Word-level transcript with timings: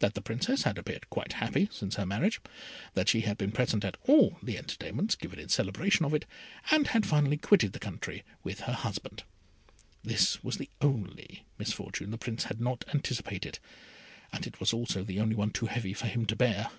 That 0.00 0.14
the 0.14 0.20
Princess 0.20 0.64
had 0.64 0.78
appeared 0.78 1.08
quite 1.10 1.34
happy 1.34 1.68
since 1.70 1.94
her 1.94 2.04
marriage, 2.04 2.40
that 2.94 3.08
she 3.08 3.20
had 3.20 3.38
been 3.38 3.52
present 3.52 3.84
at 3.84 3.96
all 4.08 4.36
the 4.42 4.58
entertainments 4.58 5.14
given 5.14 5.38
in 5.38 5.48
celebration 5.48 6.04
of 6.04 6.12
it, 6.12 6.24
and 6.72 6.88
had 6.88 7.06
finally 7.06 7.36
quitted 7.36 7.72
the 7.72 7.78
country 7.78 8.24
with 8.42 8.62
her 8.62 8.72
husband. 8.72 9.22
This 10.02 10.42
was 10.42 10.56
the 10.56 10.70
only 10.80 11.44
misfortune 11.56 12.10
the 12.10 12.18
Prince 12.18 12.42
had 12.46 12.60
not 12.60 12.82
anticipated, 12.92 13.60
and 14.32 14.44
it 14.44 14.58
was 14.58 14.72
also 14.72 15.04
the 15.04 15.20
only 15.20 15.36
one 15.36 15.50
too 15.52 15.66
heavy 15.66 15.92
for 15.94 16.08
him 16.08 16.26
to 16.26 16.34
bear. 16.34 16.70